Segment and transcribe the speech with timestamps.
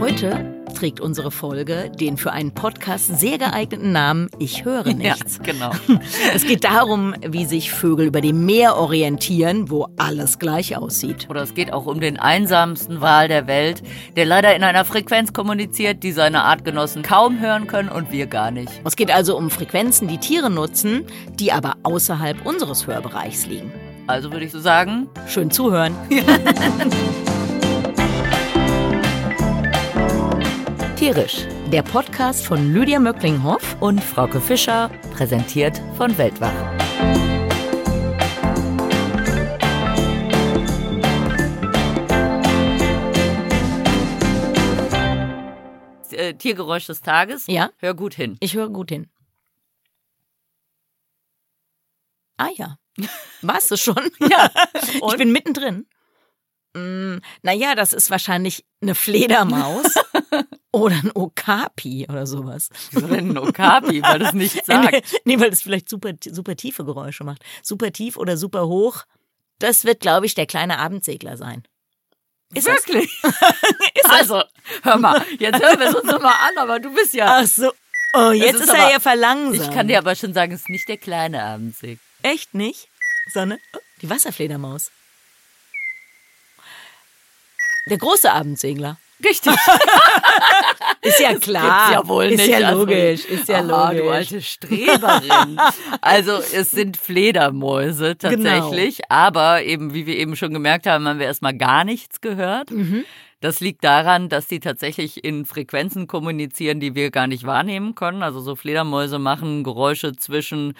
[0.00, 5.38] Heute trägt unsere Folge den für einen Podcast sehr geeigneten Namen Ich höre nichts.
[5.38, 5.70] Ja, genau.
[6.32, 11.26] Es geht darum, wie sich Vögel über dem Meer orientieren, wo alles gleich aussieht.
[11.28, 13.82] Oder es geht auch um den einsamsten Wal der Welt,
[14.14, 18.52] der leider in einer Frequenz kommuniziert, die seine Artgenossen kaum hören können und wir gar
[18.52, 18.70] nicht.
[18.84, 21.06] Es geht also um Frequenzen, die Tiere nutzen,
[21.40, 23.72] die aber außerhalb unseres Hörbereichs liegen.
[24.06, 25.94] Also würde ich so sagen, Schön zuhören.
[30.98, 36.52] Tierisch, der Podcast von Lydia Möcklinghoff und Frauke Fischer, präsentiert von Weltwach.
[46.10, 47.44] Äh, Tiergeräusch des Tages.
[47.46, 47.70] Ja.
[47.76, 48.36] Hör gut hin.
[48.40, 49.08] Ich höre gut hin.
[52.38, 52.76] Ah ja.
[53.42, 54.10] Warst du schon?
[54.18, 54.50] Ja.
[54.82, 55.18] Ich Und?
[55.18, 55.86] bin mittendrin.
[56.74, 59.94] Mm, naja, das ist wahrscheinlich eine Fledermaus
[60.70, 62.68] oder ein Okapi oder sowas.
[62.90, 64.92] Wieso denn ein Okapi, weil das nicht sagt?
[64.92, 67.42] Nee, nee, weil es vielleicht super, super tiefe Geräusche macht.
[67.62, 69.04] Super tief oder super hoch.
[69.58, 71.64] Das wird, glaube ich, der kleine Abendsegler sein.
[72.54, 72.86] Ist das?
[72.86, 73.10] Wirklich?
[74.04, 74.42] also,
[74.82, 77.40] hör mal, jetzt hören wir es uns nochmal an, aber du bist ja.
[77.42, 77.72] Ach so.
[78.14, 79.68] Oh, jetzt ist ist, er aber- ja verlangsamt.
[79.68, 81.98] Ich kann dir aber schon sagen, es ist nicht der kleine Abendsegler.
[82.22, 82.88] Echt nicht?
[83.32, 84.90] Sondern oh, die Wasserfledermaus.
[87.90, 88.98] Der große Abendsegler.
[89.24, 89.52] Richtig.
[91.02, 91.92] Ist ja klar.
[91.92, 92.48] Ja wohl ist nicht.
[92.50, 93.24] ja Also, logisch.
[93.24, 94.02] Ist ja aha, logisch.
[94.02, 95.60] du alte Streberin.
[96.00, 99.06] also es sind Fledermäuse tatsächlich, Genau.
[99.08, 102.70] aber eben, wie wir eben schon gemerkt haben, haben wir erstmal gar nichts gehört.
[102.70, 103.04] Mhm.
[103.40, 108.22] Das liegt daran, dass die tatsächlich in Frequenzen kommunizieren, die wir gar nicht wahrnehmen können.
[108.22, 110.74] Also so Fledermäuse machen Geräusche zwischen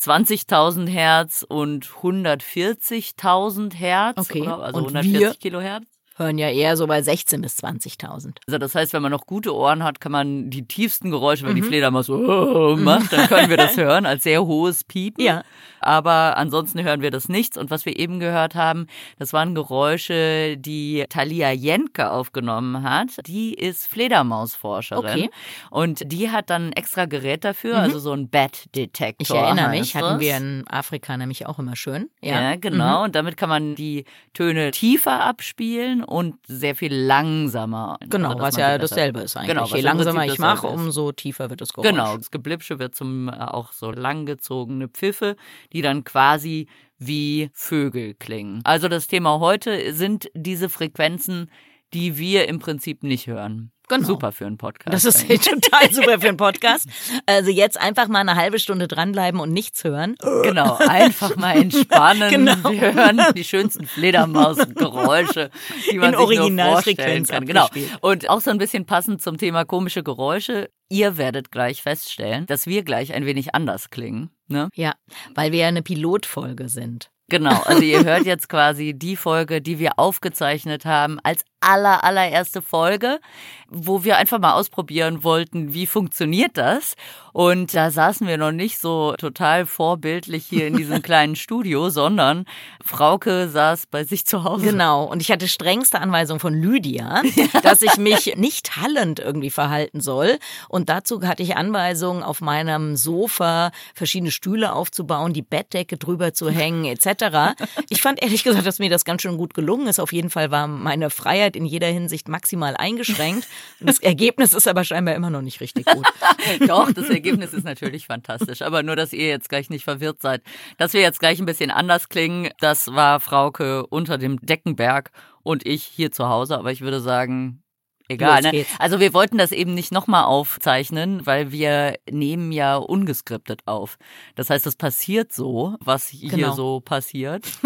[0.00, 4.46] 20.000 Hertz und 140.000 Hertz, Okay.
[4.46, 5.34] also Und 140 wir?
[5.34, 5.86] Kilohertz.
[6.18, 8.32] Hören ja eher so bei 16.000 bis 20.000.
[8.46, 11.54] Also das heißt, wenn man noch gute Ohren hat, kann man die tiefsten Geräusche, wenn
[11.54, 11.66] die Mhm.
[11.66, 15.24] Fledermaus so macht, dann können wir das hören als sehr hohes Piepen.
[15.24, 15.42] Ja.
[15.80, 17.56] Aber ansonsten hören wir das nichts.
[17.56, 18.86] Und was wir eben gehört haben,
[19.18, 23.26] das waren Geräusche, die Talia Jenke aufgenommen hat.
[23.26, 25.04] Die ist Fledermausforscherin.
[25.04, 25.30] Okay.
[25.70, 27.80] Und die hat dann ein extra Gerät dafür, Mhm.
[27.80, 29.36] also so ein Bat-Detektor.
[29.36, 30.20] Ich erinnere mich, hatten das.
[30.20, 32.10] wir in Afrika nämlich auch immer schön.
[32.20, 32.60] Ja, Ja, Mhm.
[32.60, 33.04] genau.
[33.04, 37.98] Und damit kann man die Töne tiefer abspielen und sehr viel langsamer.
[38.08, 39.48] Genau, Also, was ja dasselbe ist eigentlich.
[39.48, 41.90] Genau, Je langsamer ich mache, umso tiefer wird das Geräusch.
[41.90, 45.36] Genau, das Geblipsche wird zum äh, auch so langgezogene Pfiffe,
[45.72, 46.66] die dann quasi
[46.98, 48.60] wie Vögel klingen.
[48.64, 51.50] Also das Thema heute sind diese Frequenzen,
[51.94, 53.72] die wir im Prinzip nicht hören.
[53.88, 54.06] Genau.
[54.06, 54.92] Super für einen Podcast.
[54.92, 55.40] Das ist eigentlich.
[55.40, 56.86] total super für einen Podcast.
[57.24, 60.14] Also jetzt einfach mal eine halbe Stunde dranbleiben und nichts hören.
[60.42, 62.28] Genau, einfach mal entspannen.
[62.38, 62.70] Genau.
[62.70, 65.50] Wir hören die schönsten Fledermausgeräusche,
[65.90, 67.46] die man In sich nur vorstellen kann.
[67.46, 67.68] Genau.
[68.00, 70.68] Und auch so ein bisschen passend zum Thema komische Geräusche.
[70.88, 74.30] Ihr werdet gleich feststellen, dass wir gleich ein wenig anders klingen.
[74.46, 74.70] Ne?
[74.74, 74.94] Ja,
[75.34, 77.10] weil wir ja eine Pilotfolge sind.
[77.30, 82.62] Genau, also ihr hört jetzt quasi die Folge, die wir aufgezeichnet haben als aller, allererste
[82.62, 83.20] Folge,
[83.68, 86.94] wo wir einfach mal ausprobieren wollten, wie funktioniert das?
[87.32, 92.46] Und da saßen wir noch nicht so total vorbildlich hier in diesem kleinen Studio, sondern
[92.84, 94.66] Frauke saß bei sich zu Hause.
[94.66, 95.04] Genau.
[95.04, 97.22] Und ich hatte strengste Anweisung von Lydia,
[97.62, 100.38] dass ich mich nicht hallend irgendwie verhalten soll.
[100.68, 106.50] Und dazu hatte ich Anweisungen, auf meinem Sofa verschiedene Stühle aufzubauen, die Bettdecke drüber zu
[106.50, 107.54] hängen, etc.
[107.88, 110.00] Ich fand ehrlich gesagt, dass mir das ganz schön gut gelungen ist.
[110.00, 113.46] Auf jeden Fall war meine Freiheit in jeder Hinsicht maximal eingeschränkt.
[113.80, 116.06] Das Ergebnis ist aber scheinbar immer noch nicht richtig gut.
[116.66, 118.62] Doch, das Ergebnis ist natürlich fantastisch.
[118.62, 120.42] Aber nur, dass ihr jetzt gleich nicht verwirrt seid.
[120.76, 125.10] Dass wir jetzt gleich ein bisschen anders klingen, das war Frauke unter dem Deckenberg
[125.42, 126.58] und ich hier zu Hause.
[126.58, 127.62] Aber ich würde sagen,
[128.08, 128.42] egal.
[128.42, 128.64] Ne?
[128.78, 133.98] Also wir wollten das eben nicht nochmal aufzeichnen, weil wir nehmen ja ungeskriptet auf.
[134.34, 136.52] Das heißt, es passiert so, was hier Genau.
[136.54, 137.46] so passiert.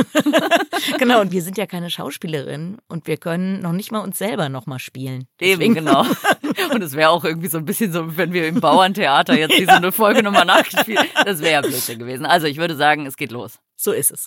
[0.98, 1.20] Genau.
[1.20, 4.80] Und wir sind ja keine Schauspielerinnen und wir können noch nicht mal uns selber nochmal
[4.80, 5.26] spielen.
[5.40, 6.04] Eben, Deswegen- genau.
[6.74, 9.72] Und es wäre auch irgendwie so ein bisschen so, wenn wir im Bauerntheater jetzt diese
[9.72, 12.26] eine Folge nochmal nachgespielt, das wäre ja Blödsinn gewesen.
[12.26, 13.58] Also ich würde sagen, es geht los.
[13.76, 14.26] So ist es.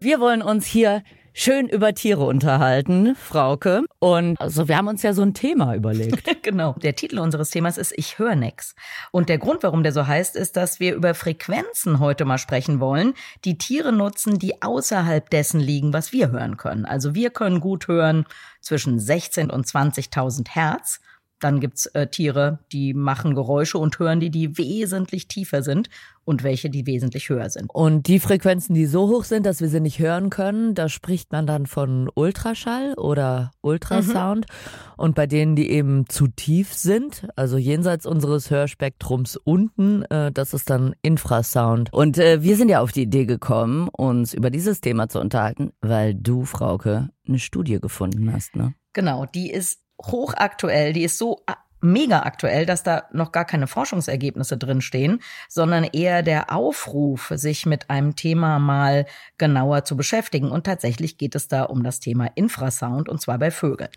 [0.00, 1.02] Wir wollen uns hier
[1.34, 3.82] schön über Tiere unterhalten, Frauke.
[3.98, 6.22] Und also wir haben uns ja so ein Thema überlegt.
[6.44, 6.74] Genau.
[6.82, 8.74] Der Titel unseres Themas ist Ich höre nix.
[9.12, 12.80] Und der Grund, warum der so heißt, ist, dass wir über Frequenzen heute mal sprechen
[12.80, 13.14] wollen,
[13.46, 16.84] die Tiere nutzen, die außerhalb dessen liegen, was wir hören können.
[16.84, 18.26] Also wir können gut hören
[18.60, 21.00] zwischen 16 und 20.000 Hertz.
[21.40, 25.88] dann gibt's äh, Tiere, die machen Geräusche und hören die, die wesentlich tiefer sind
[26.24, 27.70] und welche, die wesentlich höher sind.
[27.72, 31.32] Und die Frequenzen, die so hoch sind, dass wir sie nicht hören können, da spricht
[31.32, 34.46] man dann von Ultraschall oder Ultrasound.
[34.48, 34.94] Mhm.
[34.96, 40.54] Und bei denen, die eben zu tief sind, also jenseits unseres Hörspektrums unten, äh, das
[40.54, 41.92] ist dann Infrasound.
[41.92, 45.72] Und äh, wir sind ja auf die Idee gekommen, uns über dieses Thema zu unterhalten,
[45.80, 48.74] weil du, Frauke, eine Studie gefunden hast, ne?
[48.92, 51.40] Genau, die ist hochaktuell, die ist so
[51.84, 57.90] mega aktuell, dass da noch gar keine Forschungsergebnisse drinstehen, sondern eher der Aufruf, sich mit
[57.90, 59.06] einem Thema mal
[59.38, 60.50] genauer zu beschäftigen.
[60.50, 63.90] Und tatsächlich geht es da um das Thema Infrasound und zwar bei Vögeln.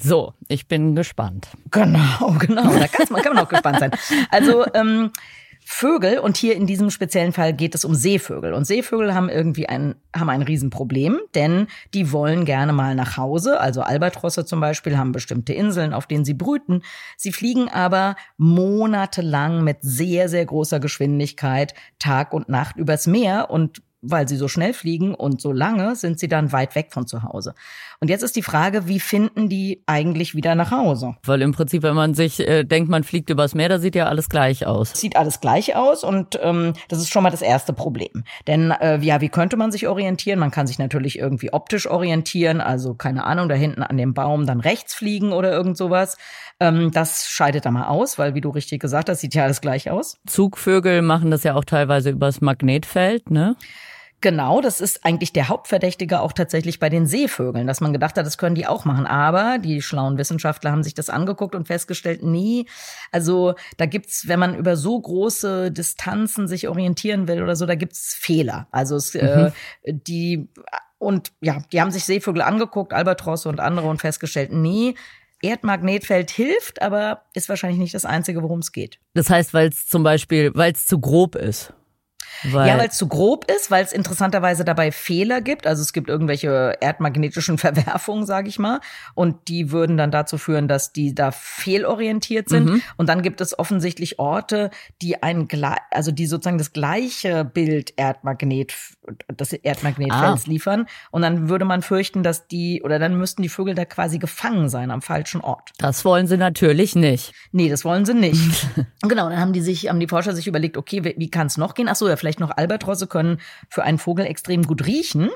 [0.00, 1.48] So, ich bin gespannt.
[1.70, 2.78] Genau, genau.
[2.78, 3.90] Da kann man, kann man auch gespannt sein.
[4.30, 5.10] Also ähm,
[5.66, 8.52] Vögel, und hier in diesem speziellen Fall geht es um Seevögel.
[8.52, 13.58] Und Seevögel haben irgendwie ein, haben ein Riesenproblem, denn die wollen gerne mal nach Hause.
[13.60, 16.82] Also Albatrosse zum Beispiel haben bestimmte Inseln, auf denen sie brüten.
[17.16, 23.80] Sie fliegen aber monatelang mit sehr, sehr großer Geschwindigkeit Tag und Nacht übers Meer und
[24.06, 27.22] weil sie so schnell fliegen und so lange, sind sie dann weit weg von zu
[27.22, 27.54] Hause.
[28.00, 31.16] Und jetzt ist die Frage, wie finden die eigentlich wieder nach Hause?
[31.24, 34.06] Weil im Prinzip, wenn man sich äh, denkt, man fliegt übers Meer, da sieht ja
[34.06, 34.92] alles gleich aus.
[34.94, 38.24] Sieht alles gleich aus und ähm, das ist schon mal das erste Problem.
[38.46, 40.38] Denn äh, ja, wie könnte man sich orientieren?
[40.38, 44.46] Man kann sich natürlich irgendwie optisch orientieren, also keine Ahnung, da hinten an dem Baum
[44.46, 46.16] dann rechts fliegen oder irgend sowas.
[46.60, 49.60] Ähm, das scheidet da mal aus, weil wie du richtig gesagt hast, sieht ja alles
[49.60, 50.18] gleich aus.
[50.26, 53.56] Zugvögel machen das ja auch teilweise übers Magnetfeld, ne?
[54.24, 58.24] Genau, das ist eigentlich der Hauptverdächtige auch tatsächlich bei den Seevögeln, dass man gedacht hat,
[58.24, 59.04] das können die auch machen.
[59.04, 62.64] Aber die schlauen Wissenschaftler haben sich das angeguckt und festgestellt, nee,
[63.12, 67.74] also da gibt's, wenn man über so große Distanzen sich orientieren will oder so, da
[67.74, 68.66] gibt's Fehler.
[68.70, 69.52] Also es, äh, mhm.
[69.82, 70.48] äh, die
[70.96, 74.94] und ja, die haben sich Seevögel angeguckt, Albatrosse und andere und festgestellt, nee,
[75.42, 79.00] Erdmagnetfeld hilft, aber ist wahrscheinlich nicht das Einzige, worum es geht.
[79.12, 81.74] Das heißt, weil es zum Beispiel, weil es zu grob ist.
[82.42, 85.66] Weil ja, weil es zu grob ist, weil es interessanterweise dabei Fehler gibt.
[85.66, 88.80] Also es gibt irgendwelche erdmagnetischen Verwerfungen, sage ich mal.
[89.14, 92.66] Und die würden dann dazu führen, dass die da fehlorientiert sind.
[92.66, 92.82] Mhm.
[92.96, 94.70] Und dann gibt es offensichtlich Orte,
[95.02, 95.48] die ein
[95.90, 98.74] also die sozusagen das gleiche Bild Erdmagnet,
[99.30, 100.50] des Erdmagnetfelds ah.
[100.50, 100.86] liefern.
[101.10, 104.68] Und dann würde man fürchten, dass die, oder dann müssten die Vögel da quasi gefangen
[104.68, 105.72] sein am falschen Ort.
[105.78, 107.32] Das wollen sie natürlich nicht.
[107.52, 108.66] Nee, das wollen sie nicht.
[109.02, 111.56] genau, dann haben die sich, haben die Forscher sich überlegt, okay, wie, wie kann es
[111.56, 111.88] noch gehen?
[111.88, 113.38] Ach so, ja, vielleicht noch Albatrosse können
[113.68, 115.28] für einen Vogel extrem gut riechen.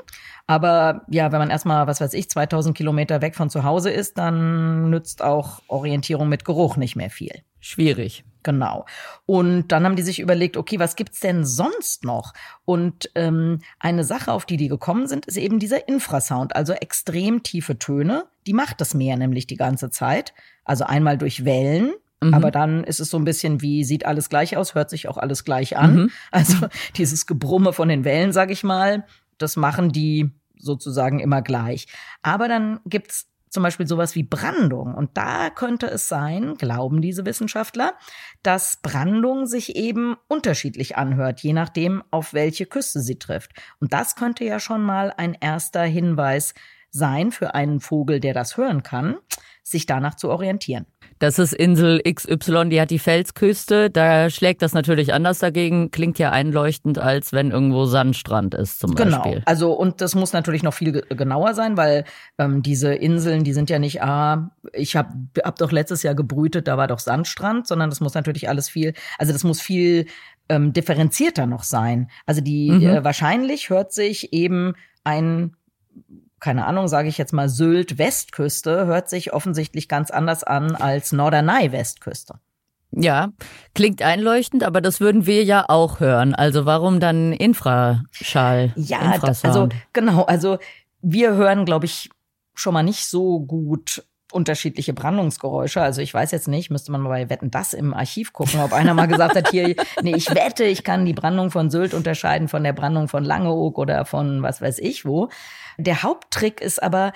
[0.47, 4.17] Aber ja, wenn man erstmal, was weiß ich, 2000 Kilometer weg von zu Hause ist,
[4.17, 7.43] dann nützt auch Orientierung mit Geruch nicht mehr viel.
[7.59, 8.23] Schwierig.
[8.41, 8.85] Genau.
[9.27, 12.33] Und dann haben die sich überlegt, okay, was gibt's denn sonst noch?
[12.65, 17.43] Und ähm, eine Sache, auf die die gekommen sind, ist eben dieser Infrasound, also extrem
[17.43, 18.25] tiefe Töne.
[18.47, 20.33] Die macht das Meer nämlich die ganze Zeit.
[20.63, 22.33] Also einmal durch Wellen, Mhm.
[22.33, 25.17] Aber dann ist es so ein bisschen wie, sieht alles gleich aus, hört sich auch
[25.17, 25.95] alles gleich an.
[25.95, 26.11] Mhm.
[26.31, 29.05] Also dieses Gebrumme von den Wellen, sag ich mal,
[29.37, 31.87] das machen die sozusagen immer gleich.
[32.21, 34.93] Aber dann gibt's zum Beispiel sowas wie Brandung.
[34.93, 37.93] Und da könnte es sein, glauben diese Wissenschaftler,
[38.43, 43.51] dass Brandung sich eben unterschiedlich anhört, je nachdem, auf welche Küste sie trifft.
[43.79, 46.53] Und das könnte ja schon mal ein erster Hinweis
[46.91, 49.17] sein für einen Vogel, der das hören kann,
[49.63, 50.85] sich danach zu orientieren.
[51.19, 53.89] Das ist Insel XY, die hat die Felsküste.
[53.89, 55.91] Da schlägt das natürlich anders dagegen.
[55.91, 59.17] Klingt ja einleuchtend, als wenn irgendwo Sandstrand ist zum genau.
[59.17, 59.33] Beispiel.
[59.33, 59.43] Genau.
[59.45, 62.05] Also und das muss natürlich noch viel genauer sein, weil
[62.37, 65.09] ähm, diese Inseln, die sind ja nicht, ah, ich habe
[65.43, 68.93] hab doch letztes Jahr gebrütet, da war doch Sandstrand, sondern das muss natürlich alles viel,
[69.17, 70.05] also das muss viel
[70.47, 72.09] ähm, differenzierter noch sein.
[72.25, 72.87] Also die mhm.
[72.87, 75.53] äh, wahrscheinlich hört sich eben ein
[76.39, 81.11] keine Ahnung, sage ich jetzt mal Sylt Westküste, hört sich offensichtlich ganz anders an als
[81.11, 82.35] Norderney Westküste.
[82.91, 83.29] Ja,
[83.75, 86.33] klingt einleuchtend, aber das würden wir ja auch hören.
[86.33, 88.73] Also warum dann Infraschall?
[88.75, 90.57] Ja, also genau, also
[91.01, 92.09] wir hören, glaube ich,
[92.55, 95.81] schon mal nicht so gut unterschiedliche Brandungsgeräusche.
[95.81, 98.73] Also ich weiß jetzt nicht, müsste man mal bei Wetten das im Archiv gucken, ob
[98.73, 102.47] einer mal gesagt hat, hier, nee, ich wette, ich kann die Brandung von Sylt unterscheiden
[102.47, 105.29] von der Brandung von Langeoog oder von was weiß ich wo.
[105.77, 107.13] Der Haupttrick ist aber,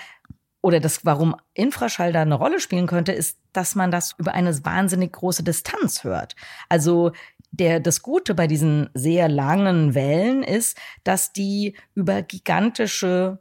[0.61, 4.53] oder das, warum Infraschall da eine Rolle spielen könnte, ist, dass man das über eine
[4.65, 6.35] wahnsinnig große Distanz hört.
[6.69, 7.11] Also
[7.51, 13.39] der, das Gute bei diesen sehr langen Wellen ist, dass die über gigantische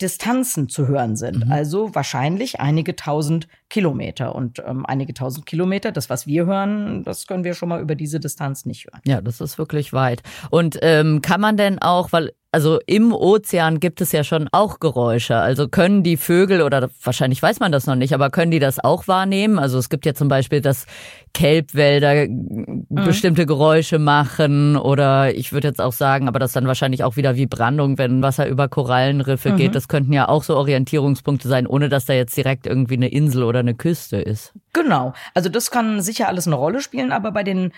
[0.00, 1.46] Distanzen zu hören sind.
[1.46, 1.52] Mhm.
[1.52, 4.34] Also wahrscheinlich einige tausend Kilometer.
[4.34, 7.94] Und ähm, einige tausend Kilometer, das, was wir hören, das können wir schon mal über
[7.94, 9.00] diese Distanz nicht hören.
[9.06, 10.22] Ja, das ist wirklich weit.
[10.50, 14.78] Und ähm, kann man denn auch, weil also im Ozean gibt es ja schon auch
[14.78, 15.36] Geräusche.
[15.36, 18.78] Also können die Vögel oder wahrscheinlich weiß man das noch nicht, aber können die das
[18.78, 19.58] auch wahrnehmen?
[19.58, 20.84] Also es gibt ja zum Beispiel, dass
[21.32, 22.84] Kelbwälder mhm.
[22.90, 27.36] bestimmte Geräusche machen oder ich würde jetzt auch sagen, aber das dann wahrscheinlich auch wieder
[27.36, 29.56] wie Brandung, wenn Wasser über Korallenriffe mhm.
[29.56, 29.74] geht.
[29.74, 33.44] Das könnten ja auch so Orientierungspunkte sein, ohne dass da jetzt direkt irgendwie eine Insel
[33.44, 34.52] oder eine Küste ist.
[34.72, 35.14] Genau.
[35.34, 37.72] Also das kann sicher alles eine Rolle spielen, aber bei den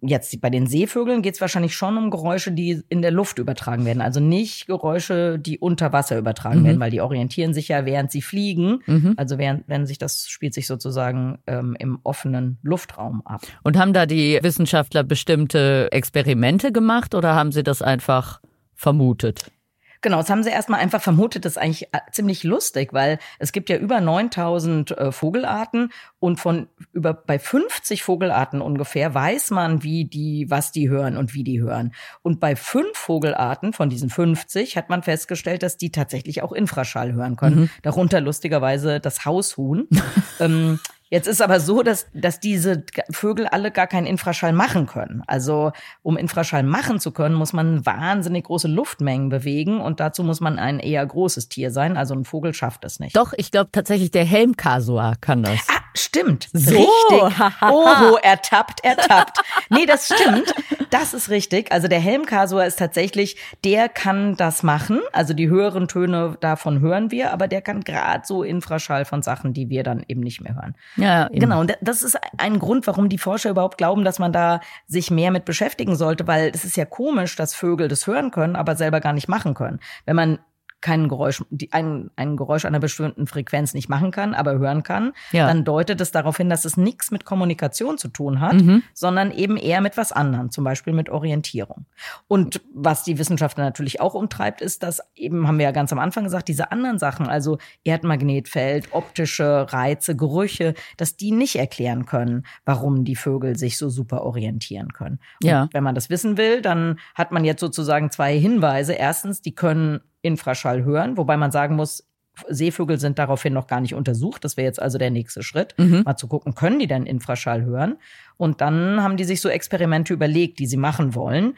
[0.00, 3.84] Jetzt bei den Seevögeln geht es wahrscheinlich schon um Geräusche, die in der Luft übertragen
[3.84, 4.00] werden.
[4.00, 6.64] Also nicht Geräusche, die unter Wasser übertragen mhm.
[6.66, 8.78] werden, weil die orientieren sich ja, während sie fliegen.
[8.86, 9.14] Mhm.
[9.16, 13.42] Also während, wenn sich das spielt sich sozusagen ähm, im offenen Luftraum ab.
[13.64, 18.40] Und haben da die Wissenschaftler bestimmte Experimente gemacht oder haben sie das einfach
[18.76, 19.50] vermutet?
[20.00, 21.44] Genau, das haben sie erstmal einfach vermutet.
[21.44, 26.38] Das ist eigentlich äh, ziemlich lustig, weil es gibt ja über 9000 äh, Vogelarten und
[26.38, 31.44] von über bei 50 Vogelarten ungefähr weiß man, wie die, was die hören und wie
[31.44, 31.94] die hören.
[32.22, 37.12] Und bei fünf Vogelarten von diesen 50 hat man festgestellt, dass die tatsächlich auch Infraschall
[37.12, 37.60] hören können.
[37.60, 37.70] Mhm.
[37.82, 39.88] Darunter lustigerweise das Haushuhn.
[40.40, 40.78] ähm,
[41.10, 45.22] Jetzt ist aber so, dass, dass diese Vögel alle gar keinen Infraschall machen können.
[45.26, 45.72] Also
[46.02, 50.58] um Infraschall machen zu können, muss man wahnsinnig große Luftmengen bewegen und dazu muss man
[50.58, 51.96] ein eher großes Tier sein.
[51.96, 53.16] Also ein Vogel schafft es nicht.
[53.16, 55.58] Doch, ich glaube tatsächlich der Helmkasua kann das.
[55.68, 56.48] Ah, stimmt.
[56.52, 56.70] So.
[56.70, 57.40] Richtig.
[57.62, 59.38] Oho, ertappt, ertappt.
[59.70, 60.54] nee, das stimmt.
[60.90, 61.72] Das ist richtig.
[61.72, 65.00] Also der Helmkasua ist tatsächlich, der kann das machen.
[65.12, 69.52] Also die höheren Töne davon hören wir, aber der kann gerade so Infraschall von Sachen,
[69.52, 70.74] die wir dann eben nicht mehr hören.
[70.98, 71.40] Ja, eben.
[71.40, 71.60] genau.
[71.60, 75.30] Und das ist ein Grund, warum die Forscher überhaupt glauben, dass man da sich mehr
[75.30, 79.00] mit beschäftigen sollte, weil es ist ja komisch, dass Vögel das hören können, aber selber
[79.00, 79.80] gar nicht machen können.
[80.04, 80.38] Wenn man
[80.80, 85.12] kein Geräusch, die, ein, ein Geräusch einer bestimmten Frequenz nicht machen kann, aber hören kann,
[85.32, 85.46] ja.
[85.46, 88.82] dann deutet es darauf hin, dass es nichts mit Kommunikation zu tun hat, mhm.
[88.94, 91.86] sondern eben eher mit was anderem, zum Beispiel mit Orientierung.
[92.28, 95.98] Und was die Wissenschaftler natürlich auch umtreibt, ist, dass eben, haben wir ja ganz am
[95.98, 102.44] Anfang gesagt, diese anderen Sachen, also Erdmagnetfeld, optische Reize, Gerüche, dass die nicht erklären können,
[102.64, 105.18] warum die Vögel sich so super orientieren können.
[105.42, 105.68] Und ja.
[105.72, 108.92] wenn man das wissen will, dann hat man jetzt sozusagen zwei Hinweise.
[108.92, 112.04] Erstens, die können Infraschall hören, wobei man sagen muss,
[112.48, 114.44] Seevögel sind daraufhin noch gar nicht untersucht.
[114.44, 116.02] Das wäre jetzt also der nächste Schritt, mhm.
[116.04, 117.96] mal zu gucken, können die denn Infraschall hören?
[118.36, 121.54] Und dann haben die sich so Experimente überlegt, die sie machen wollen.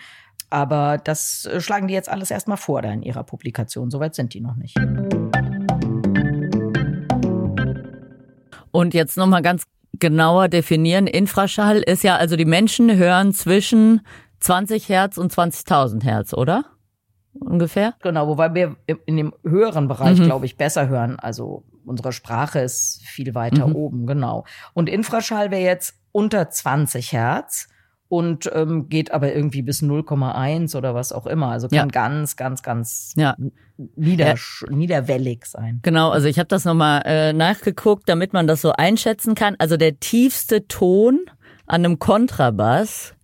[0.49, 3.90] Aber das äh, schlagen die jetzt alles erstmal vor da in ihrer Publikation.
[3.90, 4.76] Soweit sind die noch nicht.
[8.73, 9.64] Und jetzt nochmal ganz
[9.99, 11.07] genauer definieren.
[11.07, 14.00] Infraschall ist ja, also die Menschen hören zwischen
[14.40, 16.64] 20 Hertz und 20.000 Hertz, oder?
[17.34, 17.94] Ungefähr?
[18.02, 20.25] Genau, wobei wir in dem höheren Bereich, mhm.
[20.25, 21.18] glaube ich, besser hören.
[21.18, 23.76] Also unsere Sprache ist viel weiter mhm.
[23.76, 24.44] oben, genau.
[24.75, 27.68] Und Infraschall wäre jetzt unter 20 Hertz
[28.10, 31.50] und ähm, geht aber irgendwie bis 0,1 oder was auch immer.
[31.50, 31.87] Also kann ja.
[31.87, 33.37] ganz, ganz, ganz ja.
[33.94, 34.34] nieder, ja.
[34.68, 35.78] niederwellig sein.
[35.82, 39.54] Genau, also ich habe das nochmal äh, nachgeguckt, damit man das so einschätzen kann.
[39.58, 41.20] Also der tiefste Ton
[41.66, 43.14] an einem Kontrabass,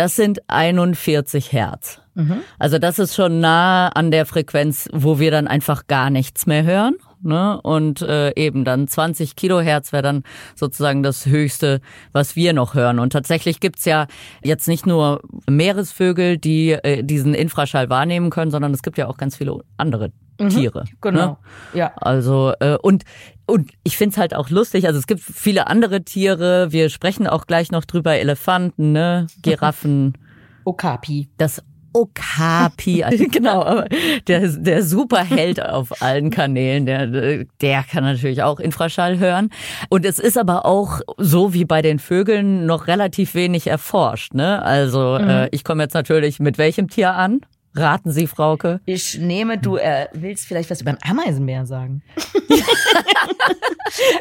[0.00, 2.00] das sind 41 Hertz.
[2.14, 2.40] Mhm.
[2.58, 6.64] Also das ist schon nah an der Frequenz, wo wir dann einfach gar nichts mehr
[6.64, 6.94] hören.
[7.20, 7.60] Ne?
[7.60, 10.22] Und äh, eben dann 20 Kilohertz wäre dann
[10.54, 12.98] sozusagen das Höchste, was wir noch hören.
[12.98, 14.06] Und tatsächlich gibt's ja
[14.42, 19.18] jetzt nicht nur Meeresvögel, die äh, diesen Infraschall wahrnehmen können, sondern es gibt ja auch
[19.18, 20.84] ganz viele andere mhm, Tiere.
[20.84, 21.26] Mhm, genau.
[21.26, 21.36] Ne?
[21.74, 21.92] Ja.
[21.96, 23.04] Also äh, und
[23.50, 24.86] und ich find's halt auch lustig.
[24.86, 26.72] Also es gibt viele andere Tiere.
[26.72, 28.14] Wir sprechen auch gleich noch drüber.
[28.14, 30.14] Elefanten, ne, Giraffen.
[30.64, 31.28] Okapi.
[31.36, 33.86] Das Okapi, genau, aber
[34.28, 39.50] der, der Superheld auf allen Kanälen, der, der kann natürlich auch Infraschall hören.
[39.88, 44.34] Und es ist aber auch so wie bei den Vögeln noch relativ wenig erforscht.
[44.34, 44.62] Ne?
[44.62, 45.28] Also mhm.
[45.28, 47.40] äh, ich komme jetzt natürlich mit welchem Tier an?
[47.74, 48.80] Raten Sie, Frauke.
[48.84, 52.02] Ich nehme, du äh, willst vielleicht was über ein Ameisenbär sagen.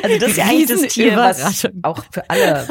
[0.03, 2.68] also das ist ja eigentlich das Tier, was auch für alle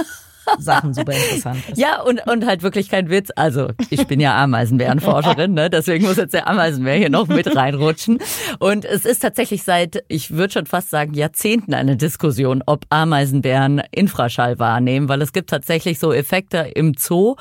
[0.58, 1.78] Sachen super interessant ist.
[1.78, 3.30] Ja, und, und halt wirklich kein Witz.
[3.36, 5.70] Also, ich bin ja Ameisenbärenforscherin, ne?
[5.70, 8.18] deswegen muss jetzt der Ameisenbär hier noch mit reinrutschen.
[8.58, 13.82] Und es ist tatsächlich seit, ich würde schon fast sagen, Jahrzehnten eine Diskussion, ob Ameisenbären
[13.90, 17.36] Infraschall wahrnehmen, weil es gibt tatsächlich so Effekte im Zoo,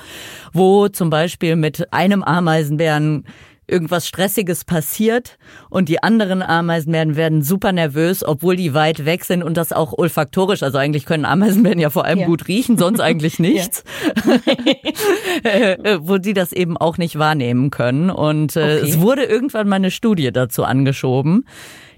[0.53, 3.25] wo zum Beispiel mit einem Ameisenbären
[3.67, 5.37] irgendwas Stressiges passiert
[5.69, 9.93] und die anderen Ameisenbären werden super nervös, obwohl die weit weg sind und das auch
[9.93, 12.25] olfaktorisch, also eigentlich können Ameisenbären ja vor allem ja.
[12.25, 13.83] gut riechen, sonst eigentlich nichts,
[15.43, 18.09] äh, wo die das eben auch nicht wahrnehmen können.
[18.09, 18.89] Und äh, okay.
[18.89, 21.45] es wurde irgendwann mal eine Studie dazu angeschoben,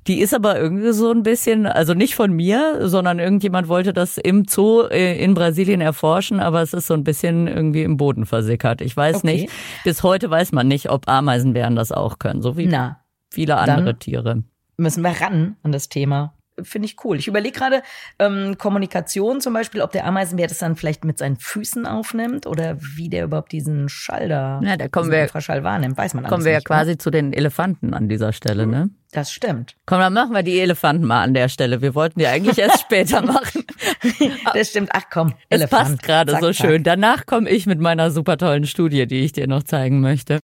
[0.07, 4.17] Die ist aber irgendwie so ein bisschen, also nicht von mir, sondern irgendjemand wollte das
[4.17, 8.25] im Zoo äh, in Brasilien erforschen, aber es ist so ein bisschen irgendwie im Boden
[8.25, 8.81] versickert.
[8.81, 9.27] Ich weiß okay.
[9.27, 9.49] nicht,
[9.83, 13.97] bis heute weiß man nicht, ob Ameisenbären das auch können, so wie Na, viele andere
[13.97, 14.43] Tiere.
[14.77, 17.17] Müssen wir ran an das Thema finde ich cool.
[17.17, 17.81] Ich überlege gerade
[18.17, 22.77] ähm, Kommunikation zum Beispiel, ob der Ameisenbär das dann vielleicht mit seinen Füßen aufnimmt oder
[22.79, 26.45] wie der überhaupt diesen Schall da, ja, da kommen wir, Infraschall wahrnimmt, weiß man Kommen
[26.45, 26.97] wir ja quasi ne?
[26.97, 28.89] zu den Elefanten an dieser Stelle, ne?
[29.11, 29.75] Das stimmt.
[29.87, 31.81] Komm, dann machen wir die Elefanten mal an der Stelle.
[31.81, 33.65] Wir wollten die eigentlich erst später machen.
[34.53, 34.91] das stimmt.
[34.93, 36.83] Ach komm, es passt gerade so schön.
[36.83, 40.37] Danach komme ich mit meiner super tollen Studie, die ich dir noch zeigen möchte.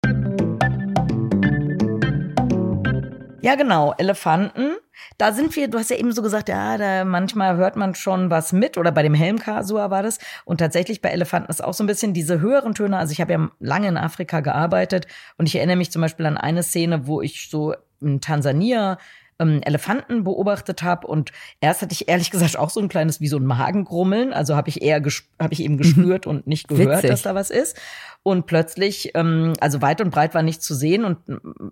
[3.41, 3.93] Ja, genau.
[3.97, 4.77] Elefanten
[5.17, 8.29] da sind wir, du hast ja eben so gesagt, ja, da manchmal hört man schon
[8.29, 10.19] was mit oder bei dem Helmkasua war das.
[10.45, 12.97] Und tatsächlich bei Elefanten ist auch so ein bisschen diese höheren Töne.
[12.97, 16.37] Also ich habe ja lange in Afrika gearbeitet und ich erinnere mich zum Beispiel an
[16.37, 18.97] eine Szene, wo ich so in Tansania
[19.39, 23.27] ähm, Elefanten beobachtet habe und erst hatte ich ehrlich gesagt auch so ein kleines wie
[23.27, 27.09] so ein Magengrummeln, also habe ich eher habe ich eben gespürt und nicht gehört, Witzig.
[27.09, 27.79] dass da was ist.
[28.25, 31.17] Und plötzlich, ähm, also weit und breit war nichts zu sehen und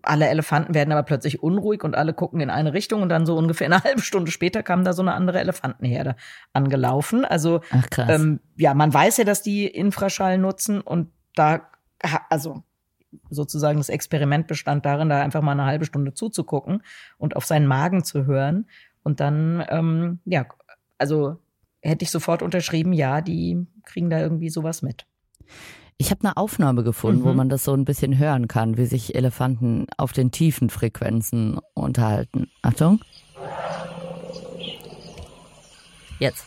[0.01, 3.37] alle Elefanten werden aber plötzlich unruhig und alle gucken in eine Richtung und dann so
[3.37, 6.15] ungefähr eine halbe Stunde später kam da so eine andere Elefantenherde
[6.51, 7.23] angelaufen.
[7.23, 7.87] Also Ach.
[8.09, 11.69] Ähm, ja, man weiß ja, dass die Infraschall nutzen und da,
[12.29, 12.63] also
[13.29, 16.83] sozusagen das Experiment bestand darin, da einfach mal eine halbe Stunde zuzugucken
[17.17, 18.67] und auf seinen Magen zu hören.
[19.03, 20.45] Und dann, ähm, ja,
[20.97, 21.37] also
[21.81, 25.05] hätte ich sofort unterschrieben, ja, die kriegen da irgendwie sowas mit.
[25.97, 27.25] Ich habe eine Aufnahme gefunden, mhm.
[27.25, 31.59] wo man das so ein bisschen hören kann, wie sich Elefanten auf den tiefen Frequenzen
[31.73, 32.49] unterhalten.
[32.61, 33.01] Achtung.
[36.19, 36.45] Jetzt.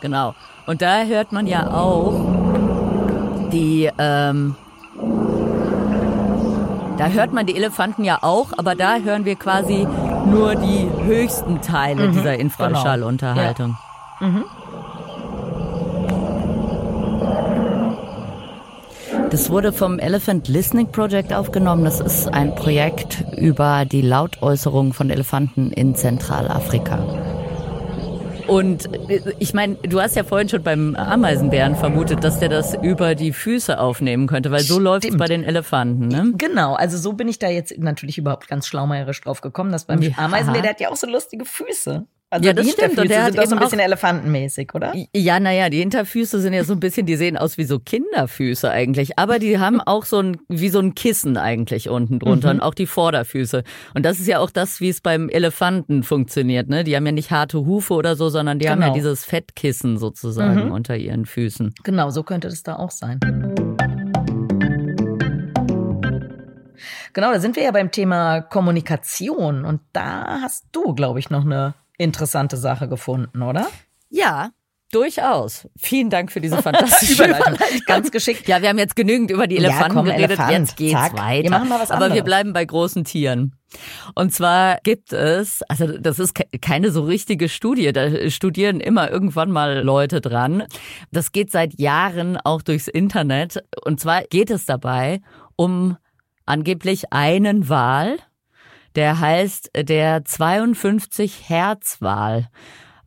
[0.00, 0.34] Genau.
[0.66, 2.41] Und da hört man ja auch,
[3.52, 4.56] die, ähm,
[6.98, 9.86] da hört man die Elefanten ja auch, aber da hören wir quasi
[10.26, 13.76] nur die höchsten Teile mhm, dieser Infraschallunterhaltung.
[14.18, 14.32] Genau.
[14.32, 14.38] Ja.
[14.38, 14.44] Mhm.
[19.30, 21.84] Das wurde vom Elephant Listening Project aufgenommen.
[21.84, 26.98] Das ist ein Projekt über die Lautäußerung von Elefanten in Zentralafrika.
[28.46, 28.88] Und
[29.38, 33.32] ich meine, du hast ja vorhin schon beim Ameisenbären vermutet, dass der das über die
[33.32, 36.32] Füße aufnehmen könnte, weil so läuft es bei den Elefanten, ne?
[36.36, 40.00] Genau, also so bin ich da jetzt natürlich überhaupt ganz schlaumeierisch drauf gekommen, dass beim
[40.16, 42.06] Ameisenbär, der hat ja auch so lustige Füße.
[42.32, 42.98] Also ja, das die stimmt.
[42.98, 44.94] Und der sind doch so ein bisschen elefantenmäßig, oder?
[45.14, 48.70] Ja, naja, die Hinterfüße sind ja so ein bisschen, die sehen aus wie so Kinderfüße
[48.70, 49.18] eigentlich.
[49.18, 52.60] Aber die haben auch so ein, wie so ein Kissen eigentlich unten drunter mhm.
[52.60, 53.64] und auch die Vorderfüße.
[53.92, 56.84] Und das ist ja auch das, wie es beim Elefanten funktioniert, ne?
[56.84, 58.76] Die haben ja nicht harte Hufe oder so, sondern die genau.
[58.76, 58.96] haben ja genau.
[58.96, 60.72] dieses Fettkissen sozusagen mhm.
[60.72, 61.74] unter ihren Füßen.
[61.84, 63.20] Genau, so könnte das da auch sein.
[67.12, 71.44] Genau, da sind wir ja beim Thema Kommunikation und da hast du, glaube ich, noch
[71.44, 73.68] eine interessante Sache gefunden, oder?
[74.10, 74.50] Ja,
[74.92, 75.66] Durchaus.
[75.78, 77.56] Vielen Dank für diese fantastische Überleitung.
[77.86, 78.46] Ganz geschickt.
[78.46, 80.30] Ja, wir haben jetzt genügend über die Elefanten ja, komm, geredet.
[80.32, 80.50] Elefant.
[80.52, 81.18] Jetzt geht's Zack.
[81.18, 81.44] weiter.
[81.44, 83.56] Wir machen mal was Aber wir bleiben bei großen Tieren.
[84.14, 89.50] Und zwar gibt es, also das ist keine so richtige Studie, da studieren immer irgendwann
[89.50, 90.64] mal Leute dran.
[91.10, 93.64] Das geht seit Jahren auch durchs Internet.
[93.86, 95.22] Und zwar geht es dabei
[95.56, 95.96] um
[96.44, 98.18] angeblich einen Wal,
[98.94, 102.48] der heißt der 52 Hertz Wal,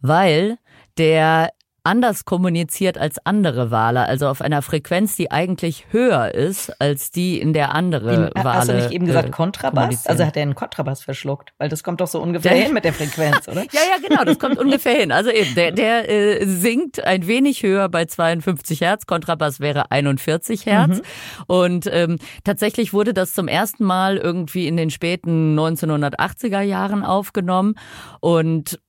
[0.02, 0.58] weil
[0.98, 1.52] der
[1.86, 7.40] anders kommuniziert als andere Wale, also auf einer Frequenz, die eigentlich höher ist als die,
[7.40, 8.54] in der andere Wie, Wale.
[8.54, 10.08] Hast du nicht eben gesagt äh, Kontrabass?
[10.08, 12.86] Also hat er einen Kontrabass verschluckt, weil das kommt doch so ungefähr der, hin mit
[12.86, 13.62] der Frequenz, oder?
[13.62, 15.12] ja, ja, genau, das kommt ungefähr hin.
[15.12, 20.66] Also eben, der, der äh, singt ein wenig höher bei 52 Hertz, Kontrabass wäre 41
[20.66, 20.98] Hertz.
[20.98, 21.04] Mhm.
[21.48, 27.76] Und ähm, tatsächlich wurde das zum ersten Mal irgendwie in den späten 1980er Jahren aufgenommen
[28.20, 28.80] und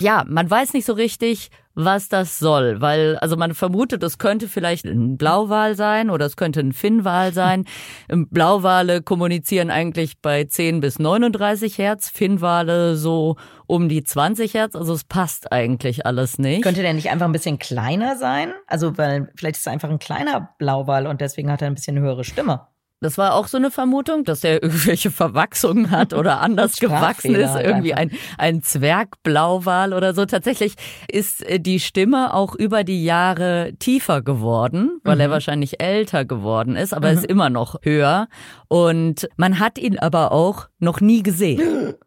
[0.00, 4.48] ja, man weiß nicht so richtig, was das soll, weil also man vermutet, es könnte
[4.48, 7.66] vielleicht ein Blauwal sein oder es könnte ein Finnwal sein.
[8.08, 13.36] Blauwale kommunizieren eigentlich bei 10 bis 39 Hertz, Finnwale so
[13.66, 16.62] um die 20 Hertz, also es passt eigentlich alles nicht.
[16.62, 18.52] Könnte der nicht einfach ein bisschen kleiner sein?
[18.66, 21.98] Also weil vielleicht ist er einfach ein kleiner Blauwal und deswegen hat er ein bisschen
[21.98, 22.66] höhere Stimme.
[23.00, 27.54] Das war auch so eine Vermutung, dass er irgendwelche Verwachsungen hat oder anders gewachsen ist,
[27.56, 30.24] irgendwie ein, ein Zwergblauwal oder so.
[30.24, 30.74] Tatsächlich
[31.08, 35.20] ist äh, die Stimme auch über die Jahre tiefer geworden, weil mhm.
[35.22, 37.18] er wahrscheinlich älter geworden ist, aber mhm.
[37.18, 38.28] ist immer noch höher.
[38.68, 41.94] Und man hat ihn aber auch noch nie gesehen.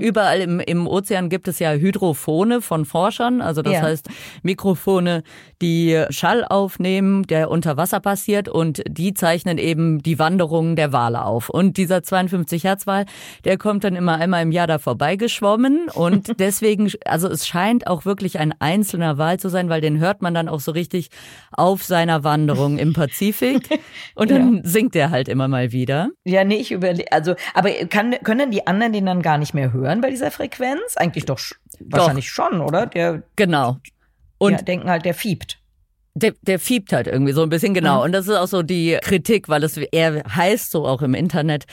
[0.00, 3.82] Überall im, im Ozean gibt es ja Hydrophone von Forschern, also das ja.
[3.82, 4.08] heißt
[4.42, 5.22] Mikrofone,
[5.62, 11.24] die Schall aufnehmen, der unter Wasser passiert und die zeichnen eben die Wanderungen der Wale
[11.24, 11.48] auf.
[11.48, 13.06] Und dieser 52 Hertz Wal,
[13.44, 18.04] der kommt dann immer einmal im Jahr da vorbeigeschwommen und deswegen, also es scheint auch
[18.04, 21.10] wirklich ein einzelner Wal zu sein, weil den hört man dann auch so richtig
[21.52, 23.80] auf seiner Wanderung im Pazifik
[24.16, 24.60] und dann ja.
[24.64, 26.10] singt er halt immer mal wieder.
[26.24, 29.72] Ja, nee, ich überlege, also, aber kann, können die anderen den dann gar nicht mehr
[29.72, 30.96] hören bei dieser Frequenz?
[30.96, 31.40] Eigentlich doch,
[31.80, 32.50] wahrscheinlich doch.
[32.50, 32.86] schon, oder?
[32.86, 33.78] Der, genau.
[34.38, 35.58] Und ja, denken halt, der fiebt.
[36.16, 37.98] Der, der fiebt halt irgendwie so ein bisschen genau.
[37.98, 38.04] Mhm.
[38.04, 41.64] Und das ist auch so die Kritik, weil es er heißt so auch im Internet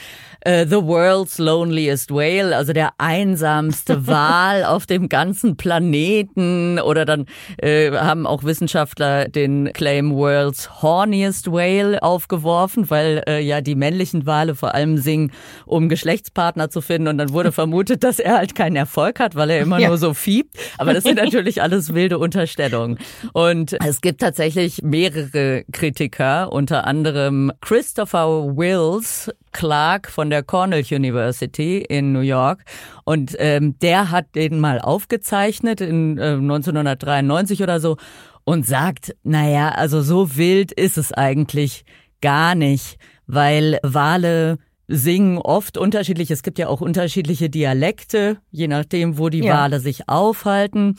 [0.47, 6.79] uh, The World's Loneliest Whale, also der einsamste Wal auf dem ganzen Planeten.
[6.79, 7.27] Oder dann
[7.57, 14.25] äh, haben auch Wissenschaftler den Claim World's Horniest Whale aufgeworfen, weil äh, ja die männlichen
[14.25, 15.31] Wale vor allem singen,
[15.65, 17.07] um Geschlechtspartner zu finden.
[17.07, 19.89] Und dann wurde vermutet, dass er halt keinen Erfolg hat, weil er immer ja.
[19.89, 20.57] nur so fiebt.
[20.77, 22.97] Aber das sind natürlich alles wilde Unterstellungen.
[23.33, 31.79] Und es gibt tatsächlich mehrere Kritiker, unter anderem Christopher Wills Clark von der Cornell University
[31.79, 32.63] in New York.
[33.03, 37.97] Und ähm, der hat den mal aufgezeichnet in äh, 1993 oder so
[38.45, 41.83] und sagt, naja, also so wild ist es eigentlich
[42.21, 46.31] gar nicht, weil Wale singen oft unterschiedlich.
[46.31, 49.55] Es gibt ja auch unterschiedliche Dialekte, je nachdem, wo die ja.
[49.57, 50.97] Wale sich aufhalten.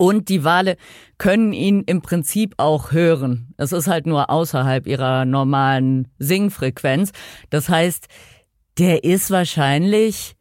[0.00, 0.78] Und die Wale
[1.18, 3.52] können ihn im Prinzip auch hören.
[3.58, 7.12] Es ist halt nur außerhalb ihrer normalen Singfrequenz.
[7.50, 8.06] Das heißt,
[8.78, 10.36] der ist wahrscheinlich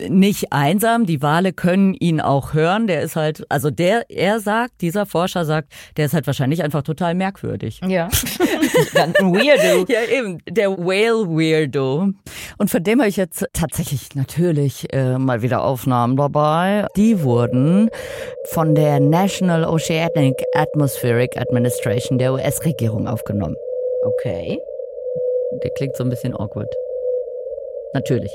[0.00, 1.06] nicht einsam.
[1.06, 2.86] Die Wale können ihn auch hören.
[2.86, 6.82] Der ist halt, also der, er sagt, dieser Forscher sagt, der ist halt wahrscheinlich einfach
[6.82, 7.80] total merkwürdig.
[7.86, 8.06] Ja.
[8.94, 9.86] Ein Weirdo.
[9.88, 12.08] Ja, eben, der Whale Weirdo.
[12.58, 16.86] Und von dem habe ich jetzt tatsächlich natürlich äh, mal wieder Aufnahmen dabei.
[16.96, 17.90] Die wurden
[18.50, 23.56] von der National Oceanic Atmospheric Administration der US-Regierung aufgenommen.
[24.04, 24.58] Okay.
[25.62, 26.72] Der klingt so ein bisschen awkward.
[27.94, 28.32] Natürlich.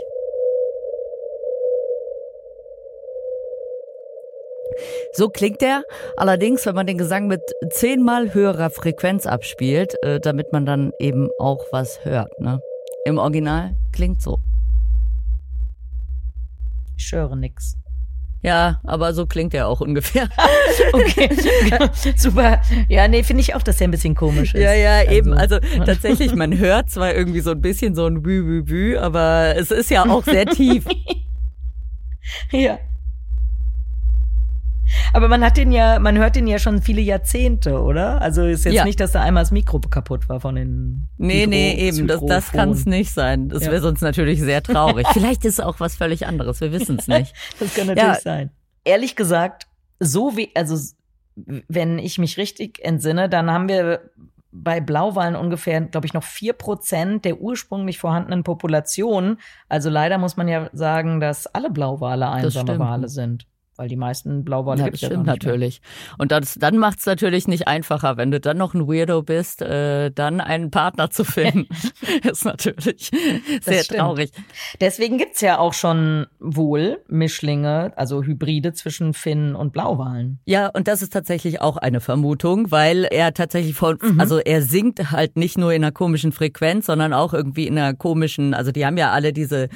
[5.13, 5.83] So klingt er.
[6.17, 11.29] Allerdings, wenn man den Gesang mit zehnmal höherer Frequenz abspielt, äh, damit man dann eben
[11.39, 12.39] auch was hört.
[12.39, 12.59] Ne?
[13.05, 14.39] Im Original klingt so.
[16.97, 17.77] Ich höre nix.
[18.43, 20.27] Ja, aber so klingt er auch ungefähr.
[20.93, 21.29] okay,
[22.15, 22.61] super.
[22.89, 24.61] Ja, nee, finde ich auch, dass er ein bisschen komisch ist.
[24.61, 25.11] Ja, ja, also.
[25.11, 25.33] eben.
[25.33, 29.91] Also tatsächlich, man hört zwar irgendwie so ein bisschen so ein Bü-Bü-Bü, aber es ist
[29.91, 30.85] ja auch sehr tief.
[32.51, 32.79] ja.
[35.13, 38.21] Aber man hat den ja, man hört den ja schon viele Jahrzehnte, oder?
[38.21, 38.85] Also ist jetzt ja.
[38.85, 41.07] nicht, dass da einmal das Mikro kaputt war von den.
[41.17, 42.07] Nee, Mikro nee, eben.
[42.07, 43.49] Das, das kann es nicht sein.
[43.49, 43.71] Das ja.
[43.71, 45.07] wäre sonst natürlich sehr traurig.
[45.13, 46.61] Vielleicht ist es auch was völlig anderes.
[46.61, 47.33] Wir wissen es nicht.
[47.59, 48.19] das kann natürlich ja.
[48.21, 48.51] sein.
[48.83, 49.67] Ehrlich gesagt,
[49.99, 50.77] so wie, also
[51.35, 54.11] wenn ich mich richtig entsinne, dann haben wir
[54.53, 59.37] bei Blauwalen ungefähr, glaube ich, noch vier Prozent der ursprünglich vorhandenen Population.
[59.69, 63.45] Also leider muss man ja sagen, dass alle Blauwale einsame Wale sind
[63.77, 65.81] weil die meisten Blauwale ja, gibt es ja stimmt natürlich.
[66.17, 69.61] Und das, dann macht es natürlich nicht einfacher, wenn du dann noch ein Weirdo bist,
[69.61, 71.67] äh, dann einen Partner zu finden,
[72.29, 73.11] ist natürlich
[73.61, 74.31] sehr traurig.
[74.79, 80.39] Deswegen gibt's ja auch schon wohl Mischlinge, also Hybride zwischen Finnen und Blauwalen.
[80.45, 84.19] Ja, und das ist tatsächlich auch eine Vermutung, weil er tatsächlich von, mhm.
[84.19, 87.93] also er singt halt nicht nur in einer komischen Frequenz, sondern auch irgendwie in einer
[87.93, 89.69] komischen, also die haben ja alle diese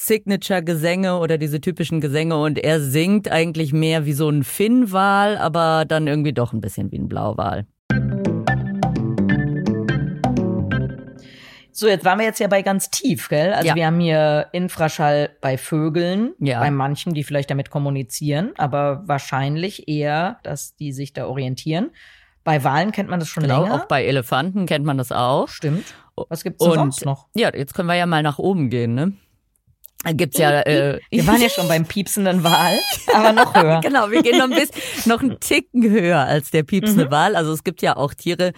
[0.00, 5.84] Signature-Gesänge oder diese typischen Gesänge und er singt eigentlich mehr wie so ein Finnwal, aber
[5.86, 7.66] dann irgendwie doch ein bisschen wie ein Blauwal.
[11.72, 13.52] So, jetzt waren wir jetzt ja bei ganz tief, gell?
[13.52, 13.74] Also ja.
[13.74, 16.60] wir haben hier Infraschall bei Vögeln, ja.
[16.60, 21.90] bei manchen, die vielleicht damit kommunizieren, aber wahrscheinlich eher, dass die sich da orientieren.
[22.44, 23.74] Bei Walen kennt man das schon genau, länger.
[23.74, 25.48] Auch bei Elefanten kennt man das auch.
[25.48, 25.94] Stimmt.
[26.28, 27.26] Was gibt's denn sonst noch?
[27.34, 29.12] Ja, jetzt können wir ja mal nach oben gehen, ne?
[30.12, 30.60] Gibt's ja.
[30.62, 32.78] Äh, wir waren ja schon beim piepsenden Wal,
[33.14, 33.80] aber noch höher.
[33.82, 37.10] genau, wir gehen noch ein bisschen, noch einen Ticken höher als der piepsende mhm.
[37.10, 37.36] Wal.
[37.36, 38.52] Also es gibt ja auch Tiere,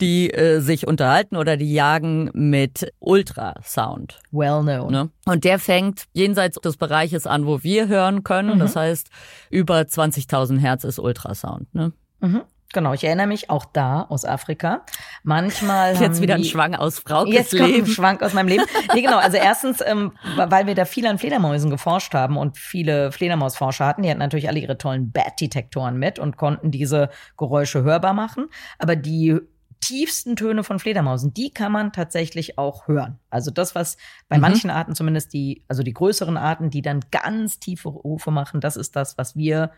[0.00, 4.20] die äh, sich unterhalten oder die jagen mit Ultrasound.
[4.30, 4.90] Well known.
[4.90, 5.10] Ne?
[5.26, 8.56] Und der fängt jenseits des Bereiches an, wo wir hören können.
[8.56, 8.60] Mhm.
[8.60, 9.08] Das heißt,
[9.50, 11.74] über 20.000 Hertz ist Ultrasound.
[11.74, 11.92] Ne?
[12.20, 12.42] Mhm.
[12.76, 14.82] Genau, ich erinnere mich auch da aus Afrika.
[15.22, 17.84] Manchmal jetzt wieder ein Schwang aus Fraukes jetzt Leben.
[17.84, 18.64] Ein Schwank aus meinem Leben.
[18.92, 19.16] Nee, genau.
[19.16, 24.02] Also erstens, ähm, weil wir da viel an Fledermäusen geforscht haben und viele Fledermausforscher hatten,
[24.02, 27.08] die hatten natürlich alle ihre tollen Bat-Detektoren mit und konnten diese
[27.38, 28.48] Geräusche hörbar machen.
[28.78, 29.38] Aber die
[29.80, 33.18] tiefsten Töne von Fledermausen, die kann man tatsächlich auch hören.
[33.30, 33.96] Also das, was
[34.28, 34.42] bei Mhm.
[34.42, 38.76] manchen Arten zumindest die, also die größeren Arten, die dann ganz tiefe Rufe machen, das
[38.76, 39.70] ist das, was wir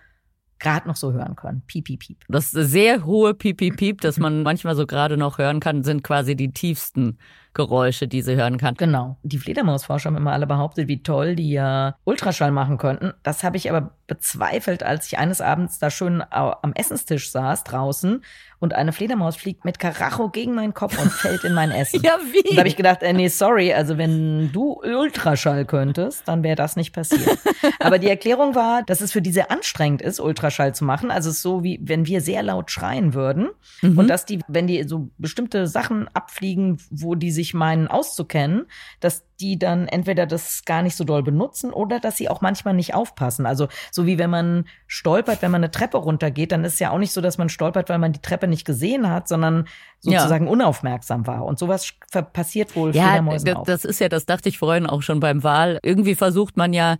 [0.58, 1.62] gerade noch so hören können.
[1.66, 2.18] Piep, piep, piep.
[2.28, 6.02] Das sehr hohe Piep, Piep, Piep, das man manchmal so gerade noch hören kann, sind
[6.02, 7.18] quasi die tiefsten
[7.54, 8.74] Geräusche, die sie hören kann.
[8.74, 9.16] Genau.
[9.22, 13.12] Die Fledermausforscher haben immer alle behauptet, wie toll die ja Ultraschall machen könnten.
[13.22, 18.22] Das habe ich aber bezweifelt, als ich eines Abends da schön am Essenstisch saß draußen
[18.60, 22.02] und eine Fledermaus fliegt mit Karacho gegen meinen Kopf und fällt in mein Essen.
[22.08, 22.54] Ja, Und wie?
[22.54, 26.74] da habe ich gedacht, äh, nee, sorry, also wenn du Ultraschall könntest, dann wäre das
[26.74, 27.38] nicht passiert.
[27.80, 31.10] Aber die Erklärung war, dass es für die sehr anstrengend ist, Ultraschall zu machen.
[31.10, 33.50] Also es ist so, wie wenn wir sehr laut schreien würden.
[33.82, 33.98] Mhm.
[33.98, 38.66] Und dass die, wenn die so bestimmte Sachen abfliegen, wo die sich meinen auszukennen,
[39.00, 42.74] dass die dann entweder das gar nicht so doll benutzen oder dass sie auch manchmal
[42.74, 43.46] nicht aufpassen.
[43.46, 46.90] Also so wie wenn man stolpert, wenn man eine Treppe runtergeht, dann ist es ja
[46.90, 49.66] auch nicht so, dass man stolpert, weil man die Treppe nicht gesehen hat, sondern
[50.02, 50.20] Ja.
[50.20, 51.44] sozusagen unaufmerksam war.
[51.44, 51.92] Und sowas
[52.32, 53.64] passiert wohl Ja, Fledermäusen das, auch.
[53.64, 55.78] das ist ja, das dachte ich vorhin auch schon beim Wahl.
[55.82, 56.96] Irgendwie versucht man ja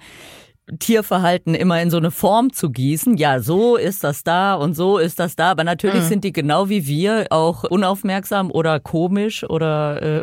[0.81, 3.17] Tierverhalten immer in so eine Form zu gießen.
[3.17, 5.51] Ja, so ist das da und so ist das da.
[5.53, 6.09] Aber natürlich Mhm.
[6.09, 10.23] sind die genau wie wir auch unaufmerksam oder komisch oder äh,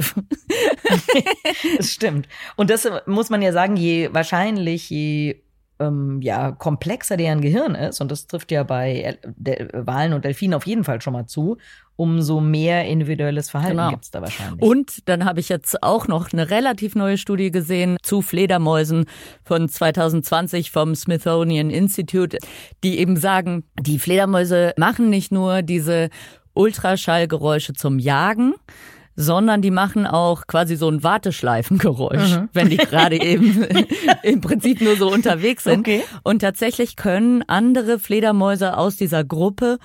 [1.78, 2.28] Das stimmt.
[2.56, 5.42] Und das muss man ja sagen, je wahrscheinlich, je
[5.80, 10.24] ähm, ja, komplexer deren Gehirn ist, und das trifft ja bei El- Del Walen und
[10.26, 11.58] Delfinen auf jeden Fall schon mal zu,
[11.98, 13.90] umso mehr individuelles Verhalten Genau.
[13.90, 14.62] gibt's da wahrscheinlich.
[14.62, 19.06] Und dann habe ich jetzt auch noch eine relativ neue Studie gesehen zu Fledermäusen
[19.44, 22.38] von 2020 vom Smithsonian Institute,
[22.84, 26.10] die eben sagen, die Fledermäuse machen nicht nur diese
[26.54, 28.54] Ultraschallgeräusche zum Jagen,
[29.16, 32.50] sondern die machen auch quasi so ein Warteschleifengeräusch, Mhm.
[32.54, 33.66] wenn die gerade eben
[34.24, 35.80] im Prinzip nur so unterwegs sind.
[35.80, 36.02] Okay.
[36.24, 39.78] Und tatsächlich können andere Fledermäuse aus dieser Gruppe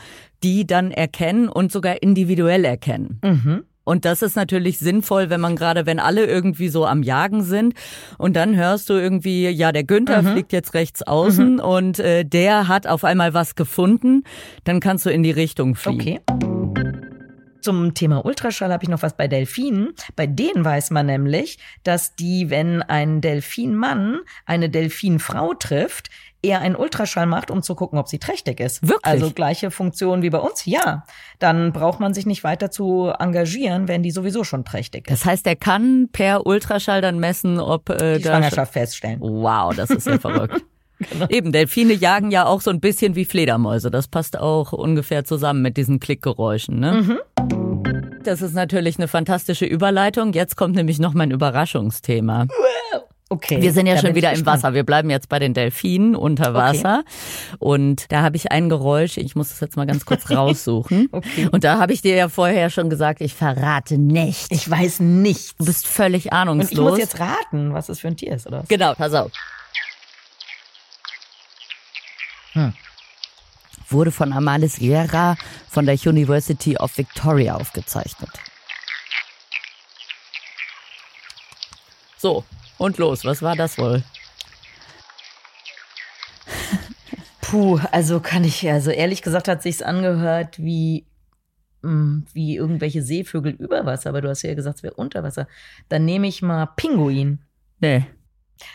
[0.43, 3.21] die dann erkennen und sogar individuell erkennen.
[3.23, 3.64] Mhm.
[3.85, 7.75] Und das ist natürlich sinnvoll, wenn man gerade, wenn alle irgendwie so am Jagen sind
[8.16, 12.69] und dann hörst du irgendwie, ja, der Günther fliegt jetzt rechts außen und äh, der
[12.69, 14.23] hat auf einmal was gefunden,
[14.64, 16.01] dann kannst du in die Richtung fliegen.
[16.01, 16.49] Okay.
[17.61, 19.94] Zum Thema Ultraschall habe ich noch was bei Delfinen.
[20.16, 26.11] Bei denen weiß man nämlich, dass die, wenn ein Delfinmann eine Delfinfrau trifft,
[26.42, 28.83] er einen Ultraschall macht, um zu gucken, ob sie trächtig ist.
[28.83, 29.05] Wirklich?
[29.05, 30.64] Also gleiche Funktion wie bei uns.
[30.64, 31.05] Ja,
[31.38, 35.20] dann braucht man sich nicht weiter zu engagieren, wenn die sowieso schon trächtig ist.
[35.20, 39.20] Das heißt, er kann per Ultraschall dann messen, ob äh, Die Schwangerschaft feststellen.
[39.20, 40.62] Wow, das ist ja verrückt.
[41.28, 43.90] Eben, Delfine jagen ja auch so ein bisschen wie Fledermäuse.
[43.90, 46.78] Das passt auch ungefähr zusammen mit diesen Klickgeräuschen.
[46.80, 47.18] Ne?
[48.22, 50.32] Das ist natürlich eine fantastische Überleitung.
[50.32, 52.46] Jetzt kommt nämlich noch mein Überraschungsthema.
[53.32, 53.62] Okay.
[53.62, 54.64] Wir sind ja schon wieder im gespannt.
[54.64, 54.74] Wasser.
[54.74, 57.04] Wir bleiben jetzt bei den Delfinen unter Wasser.
[57.60, 61.08] Und da habe ich ein Geräusch, ich muss das jetzt mal ganz kurz raussuchen.
[61.12, 61.48] Okay.
[61.52, 64.48] Und da habe ich dir ja vorher schon gesagt, ich verrate nichts.
[64.50, 65.54] Ich weiß nichts.
[65.56, 66.72] Du bist völlig Und ahnungslos.
[66.72, 68.62] ich muss jetzt raten, was es für ein Tier ist, oder?
[68.62, 68.68] was?
[68.68, 69.30] Genau, pass auf.
[72.52, 72.72] Hm.
[73.88, 75.36] Wurde von Amalis Guerra
[75.68, 78.30] von der University of Victoria aufgezeichnet.
[82.16, 82.44] So,
[82.76, 84.02] und los, was war das wohl?
[87.40, 91.06] Puh, also kann ich, also ehrlich gesagt hat sich's angehört wie,
[91.82, 95.48] mh, wie irgendwelche Seevögel über Wasser, aber du hast ja gesagt, es wäre unter Wasser.
[95.88, 97.40] Dann nehme ich mal Pinguin.
[97.80, 98.06] Nee.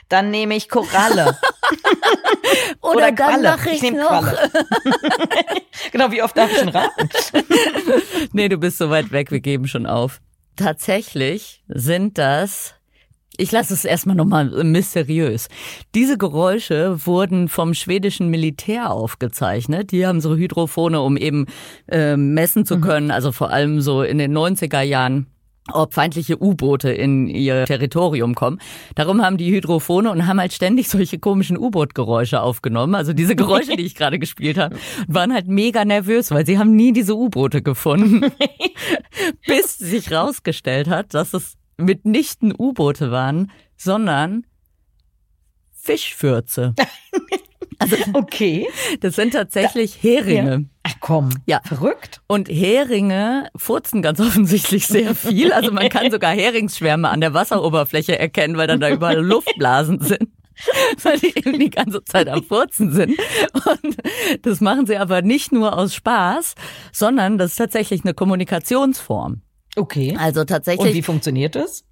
[0.10, 1.38] Dann nehme ich Koralle.
[2.82, 3.50] Oder, dann Qualle.
[3.50, 4.28] mache ich, nehm noch.
[5.92, 7.10] Genau, wie oft darf ich schon raten?
[8.34, 10.20] Nee, du bist so weit weg, wir geben schon auf.
[10.56, 12.76] Tatsächlich sind das
[13.38, 15.50] ich lasse es erstmal nochmal mysteriös.
[15.94, 19.92] Diese Geräusche wurden vom schwedischen Militär aufgezeichnet.
[19.92, 21.48] Die haben so Hydrophone, um eben
[21.90, 25.28] äh, messen zu können, also vor allem so in den 90er Jahren
[25.72, 28.60] ob feindliche U-Boote in ihr Territorium kommen.
[28.94, 32.94] Darum haben die Hydrophone und haben halt ständig solche komischen U-Boot-Geräusche aufgenommen.
[32.96, 36.76] Also diese Geräusche, die ich gerade gespielt habe, waren halt mega nervös, weil sie haben
[36.76, 38.32] nie diese U-Boote gefunden.
[39.48, 44.46] Bis sich rausgestellt hat, dass es mitnichten U-Boote waren, sondern
[45.74, 46.74] Fischfürze.
[47.78, 48.68] Also Okay.
[49.02, 50.66] das sind tatsächlich Heringe.
[50.70, 50.75] Ach
[51.06, 51.30] komm.
[51.46, 51.62] Ja.
[51.64, 52.22] Verrückt.
[52.26, 55.54] Und Heringe furzen ganz offensichtlich sehr viel.
[55.54, 60.30] Also man kann sogar Heringsschwärme an der Wasseroberfläche erkennen, weil dann da überall Luftblasen sind.
[61.04, 63.20] Weil die eben die ganze Zeit am Furzen sind.
[63.54, 63.98] Und
[64.42, 66.56] das machen sie aber nicht nur aus Spaß,
[66.92, 69.42] sondern das ist tatsächlich eine Kommunikationsform.
[69.76, 70.18] Okay.
[70.18, 71.84] Also Und tatsächlich wie funktioniert das?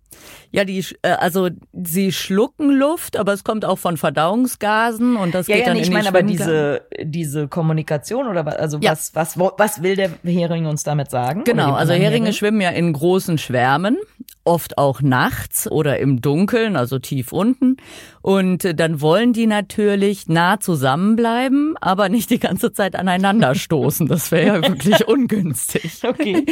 [0.52, 5.48] Ja, die, äh, also sie schlucken Luft, aber es kommt auch von Verdauungsgasen und das
[5.48, 8.78] ja, geht ja, dann nee, in ich meine aber diese, diese Kommunikation oder was, also
[8.80, 8.92] Ja.
[8.92, 11.44] was, was, was will der Hering uns damit sagen?
[11.44, 13.98] Genau, also Heringe schwimmen ja in großen Schwärmen,
[14.46, 17.78] oft auch nachts oder im Dunkeln, also tief unten.
[18.22, 24.08] Und äh, dann wollen die natürlich nah zusammenbleiben, aber nicht die ganze Zeit aneinander stoßen.
[24.08, 26.02] Das wäre ja wirklich ungünstig.
[26.04, 26.46] Okay.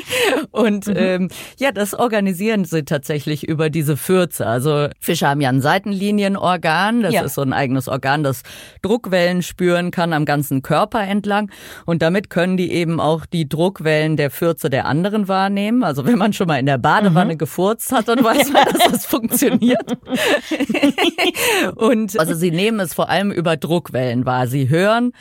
[0.51, 4.47] Und ähm, ja, das organisieren sie tatsächlich über diese Fürze.
[4.47, 7.01] Also Fische haben ja ein Seitenlinienorgan.
[7.01, 7.23] Das Ja.
[7.23, 8.43] ist so ein eigenes Organ, das
[8.81, 11.51] Druckwellen spüren kann am ganzen Körper entlang.
[11.85, 15.83] Und damit können die eben auch die Druckwellen der Fürze der anderen wahrnehmen.
[15.83, 19.05] Also wenn man schon mal in der Badewanne gefurzt hat, dann weiß man, dass das
[19.05, 19.97] funktioniert.
[21.75, 24.47] Und also sie nehmen es vor allem über Druckwellen wahr.
[24.47, 25.13] Sie hören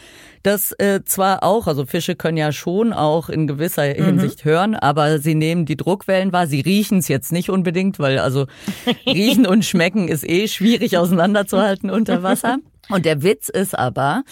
[0.42, 5.18] das äh, zwar auch, also Fische können ja schon auch in gewisser Hinsicht hören, aber
[5.18, 6.46] sie nehmen die Druckwellen wahr.
[6.46, 8.46] Sie riechen es jetzt nicht unbedingt, weil also
[9.06, 12.58] riechen und schmecken ist eh schwierig auseinanderzuhalten unter Wasser.
[12.88, 14.24] Und der Witz ist aber,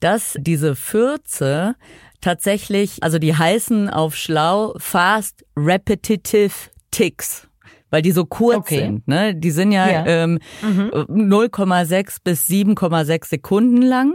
[0.00, 1.76] dass diese Fürze
[2.20, 6.52] tatsächlich, also die heißen auf schlau Fast Repetitive
[6.90, 7.48] Ticks.
[7.92, 8.78] Weil die so kurz Okay.
[8.80, 9.34] sind, ne?
[9.36, 10.06] Die sind ja, Ja.
[10.06, 14.14] Ähm, 0,6 bis 7,6 Sekunden lang.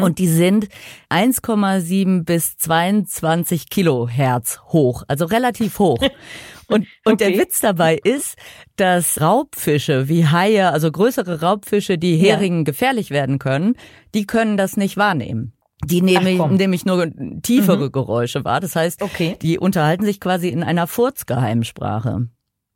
[0.00, 0.66] Und die sind
[1.08, 5.98] 1,7 bis 22 Kilohertz hoch, also relativ hoch.
[6.70, 7.38] Und, und der Okay.
[7.38, 8.36] Witz dabei ist,
[8.76, 12.34] dass Raubfische wie Haie, also größere Raubfische, die Ja.
[12.34, 13.74] Heringen gefährlich werden können,
[14.14, 15.54] die können das nicht wahrnehmen.
[15.86, 16.36] Die nehmen.
[16.36, 16.56] Mhm.
[16.56, 17.10] nämlich nur
[17.42, 18.60] tiefere Geräusche wahr.
[18.60, 19.36] Das heißt, Okay.
[19.40, 22.28] die unterhalten sich quasi in einer Furzgeheimsprache.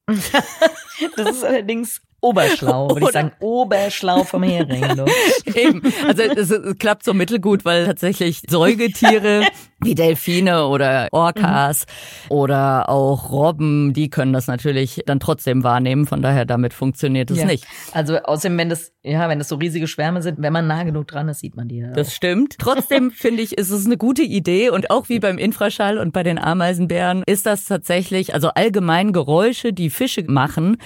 [1.16, 3.32] Das ist allerdings oberschlau, würde ich sagen.
[3.40, 4.84] Oberschlau vom Hering.
[5.54, 5.82] Eben.
[6.06, 9.46] Also es, es klappt so mittelgut, weil tatsächlich Säugetiere
[9.83, 11.87] wie Delfine oder Orcas
[12.29, 16.07] oder auch Robben, die können das natürlich dann trotzdem wahrnehmen.
[16.07, 17.47] Von daher, damit funktioniert es Ja.
[17.47, 17.66] nicht.
[17.92, 21.09] Also außerdem, wenn das, ja, wenn das so riesige Schwärme sind, wenn man nah genug
[21.09, 21.79] dran ist, sieht man die.
[21.79, 22.57] Ja Das stimmt.
[22.59, 26.23] Trotzdem finde ich, ist es eine gute Idee und auch wie beim Infraschall und bei
[26.23, 30.77] den Ameisenbären ist das tatsächlich, also allgemein Geräusche, die Fische machen,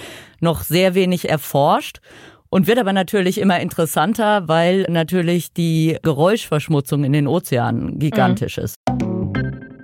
[0.41, 2.01] noch sehr wenig erforscht.
[2.57, 8.77] Und wird aber natürlich immer interessanter, weil natürlich die Geräuschverschmutzung in den Ozeanen gigantisch ist.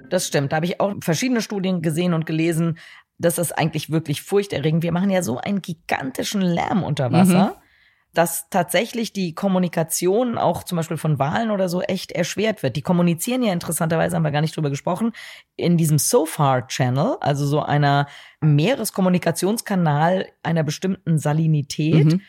[0.08, 0.52] Das stimmt.
[0.52, 2.78] Da habe ich auch verschiedene Studien gesehen und gelesen,
[3.18, 4.82] dass das eigentlich wirklich furchterregend.
[4.82, 7.60] Wir machen ja so einen gigantischen Lärm unter Wasser,
[8.14, 12.76] dass tatsächlich die Kommunikation auch zum Beispiel von Walen oder so echt erschwert wird.
[12.76, 15.12] Die kommunizieren ja interessanterweise, haben wir gar nicht drüber gesprochen,
[15.56, 18.06] in diesem SOFAR Channel, also so einer
[18.40, 22.06] Meereskommunikationskanal einer bestimmten Salinität.
[22.06, 22.22] Mhm.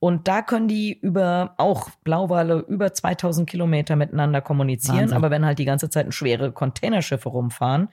[0.00, 5.00] Und da können die über auch Blauwale über 2000 Kilometer miteinander kommunizieren.
[5.00, 5.16] Wahnsinn.
[5.16, 7.88] Aber wenn halt die ganze Zeit schwere Containerschiffe rumfahren,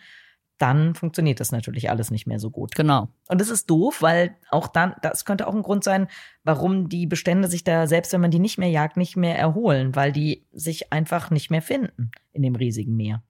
[0.58, 2.76] dann funktioniert das natürlich alles nicht mehr so gut.
[2.76, 3.10] Genau.
[3.28, 6.08] Und das ist doof, weil auch dann, das könnte auch ein Grund sein,
[6.44, 9.96] warum die Bestände sich da, selbst wenn man die nicht mehr jagt, nicht mehr erholen,
[9.96, 13.24] weil die sich einfach nicht mehr finden in dem riesigen Meer,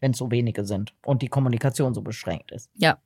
[0.00, 2.70] wenn es so wenige sind und die Kommunikation so beschränkt ist.
[2.74, 2.98] Ja.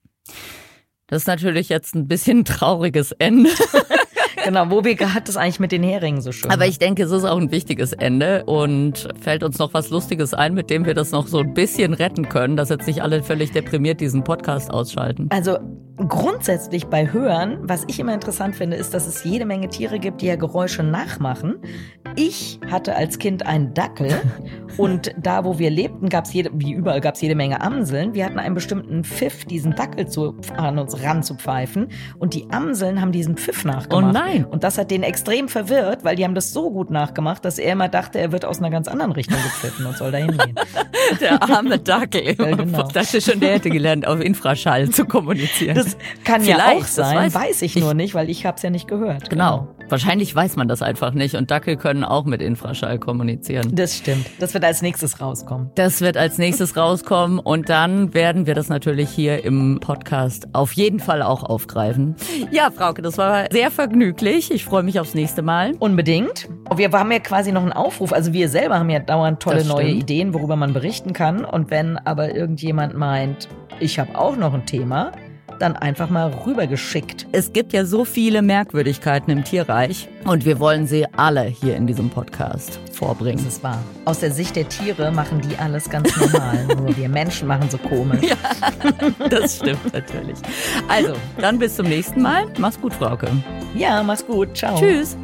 [1.06, 3.50] Das ist natürlich jetzt ein bisschen ein trauriges Ende.
[4.44, 6.50] Genau, wo wir hat es eigentlich mit den Heringen so schön.
[6.50, 10.34] Aber ich denke, es ist auch ein wichtiges Ende und fällt uns noch was Lustiges
[10.34, 13.22] ein, mit dem wir das noch so ein bisschen retten können, dass jetzt nicht alle
[13.22, 15.28] völlig deprimiert diesen Podcast ausschalten.
[15.30, 15.58] Also
[16.08, 20.22] grundsätzlich bei Hören, was ich immer interessant finde, ist, dass es jede Menge Tiere gibt,
[20.22, 21.56] die ja Geräusche nachmachen.
[22.16, 24.10] Ich hatte als Kind einen Dackel
[24.76, 28.14] und da, wo wir lebten, gab es jede, wie überall gab es jede Menge Amseln.
[28.14, 33.12] Wir hatten einen bestimmten Pfiff, diesen Dackel zu, an uns ranzupfeifen und die Amseln haben
[33.12, 34.04] diesen Pfiff nachgemacht.
[34.04, 34.44] Oh nein.
[34.44, 37.72] Und das hat den extrem verwirrt, weil die haben das so gut nachgemacht, dass er
[37.72, 40.54] immer dachte, er wird aus einer ganz anderen Richtung gepfiffen und soll da hingehen.
[41.20, 42.36] Der arme Dackel.
[42.38, 42.86] Ja, genau.
[42.86, 45.74] Ich dachte schon, der hätte gelernt, auf Infraschall zu kommunizieren.
[45.74, 45.89] Das
[46.24, 48.70] kann ja auch das sein, weiß weiß, ich nur nicht, weil ich habe es ja
[48.70, 49.30] nicht gehört.
[49.30, 49.68] genau.
[49.88, 53.74] Wahrscheinlich weiß man das einfach nicht und Dackel können auch mit Infraschall kommunizieren.
[53.74, 54.24] Das stimmt.
[54.38, 55.70] Das wird als nächstes rauskommen.
[55.74, 60.72] Das wird als nächstes rauskommen und dann werden wir das natürlich hier im Podcast auf
[60.74, 62.14] jeden Fall auch aufgreifen.
[62.52, 64.52] Ja, Frauke, das war sehr vergnüglich.
[64.52, 65.72] Ich freue mich aufs nächste Mal.
[65.80, 66.48] Unbedingt.
[66.76, 68.12] Wir haben ja quasi noch einen Aufruf.
[68.12, 69.88] Also wir selber haben ja dauernd tolle Das neue.
[69.88, 71.44] Ideen, worüber man berichten kann.
[71.44, 73.48] Und wenn aber irgendjemand meint,
[73.80, 75.10] ich habe auch noch ein Thema,
[75.60, 77.26] dann einfach mal rübergeschickt.
[77.32, 81.86] Es gibt ja so viele Merkwürdigkeiten im Tierreich und wir wollen sie alle hier in
[81.86, 83.38] diesem Podcast vorbringen.
[83.44, 83.82] Das ist wahr.
[84.04, 86.66] Aus der Sicht der Tiere machen die alles ganz normal.
[86.76, 88.20] Nur wir Menschen machen so komisch.
[89.28, 90.38] Das stimmt natürlich.
[90.88, 92.46] Also, dann bis zum nächsten Mal.
[92.58, 93.28] Mach's gut, Frauke.
[93.74, 94.56] Ja, mach's gut.
[94.56, 94.78] Ciao.
[94.78, 95.16] Tschüss.